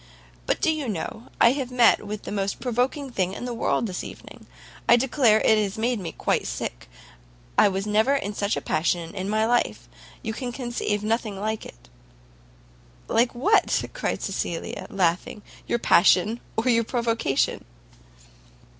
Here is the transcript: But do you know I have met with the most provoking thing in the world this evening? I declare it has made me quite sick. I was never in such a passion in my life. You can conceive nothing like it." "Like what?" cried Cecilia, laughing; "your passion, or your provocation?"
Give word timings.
But 0.47 0.59
do 0.61 0.71
you 0.73 0.89
know 0.89 1.27
I 1.39 1.51
have 1.51 1.69
met 1.69 2.07
with 2.07 2.23
the 2.23 2.31
most 2.31 2.59
provoking 2.59 3.11
thing 3.11 3.33
in 3.33 3.45
the 3.45 3.53
world 3.53 3.85
this 3.85 4.03
evening? 4.03 4.47
I 4.89 4.95
declare 4.95 5.39
it 5.41 5.59
has 5.59 5.77
made 5.77 5.99
me 5.99 6.11
quite 6.11 6.47
sick. 6.47 6.89
I 7.55 7.67
was 7.69 7.85
never 7.85 8.15
in 8.15 8.33
such 8.33 8.57
a 8.57 8.61
passion 8.61 9.13
in 9.13 9.29
my 9.29 9.45
life. 9.45 9.87
You 10.23 10.33
can 10.33 10.51
conceive 10.51 11.03
nothing 11.03 11.39
like 11.39 11.67
it." 11.67 11.87
"Like 13.07 13.35
what?" 13.35 13.83
cried 13.93 14.23
Cecilia, 14.23 14.87
laughing; 14.89 15.43
"your 15.67 15.77
passion, 15.77 16.39
or 16.57 16.67
your 16.69 16.83
provocation?" 16.83 17.63